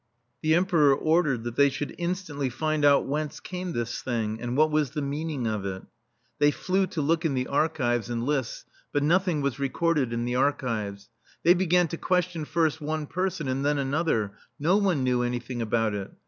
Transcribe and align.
The 0.41 0.55
Emperor 0.55 0.95
ordered 0.95 1.43
that 1.43 1.57
they 1.57 1.69
should 1.69 1.93
instantly 1.99 2.49
find 2.49 2.83
out 2.83 3.05
whence 3.05 3.39
came 3.39 3.73
this 3.73 4.01
thing, 4.01 4.41
and 4.41 4.57
what 4.57 4.71
was 4.71 4.89
the 4.89 5.01
meaning 5.03 5.45
of 5.45 5.63
it. 5.63 5.83
They 6.39 6.49
flew 6.49 6.87
to 6.87 7.01
look 7.01 7.23
in 7.23 7.35
the 7.35 7.45
archives 7.45 8.09
and 8.09 8.23
[H] 8.23 8.25
THE 8.25 8.25
STEEL 8.25 8.25
FLEA 8.33 8.37
lists, 8.39 8.65
but 8.93 9.03
nothing 9.03 9.41
was 9.41 9.59
recorded 9.59 10.11
in 10.11 10.25
the 10.25 10.33
archives. 10.37 11.11
They 11.43 11.53
began 11.53 11.87
to 11.89 11.97
question 11.97 12.45
first 12.45 12.81
one 12.81 13.05
person 13.05 13.47
and 13.47 13.63
then 13.63 13.77
another— 13.77 14.33
no 14.59 14.75
one 14.77 15.03
knew 15.03 15.21
anything 15.21 15.61
about 15.61 15.93
it. 15.93 16.11